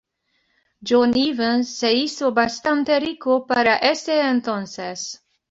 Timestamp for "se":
1.73-1.93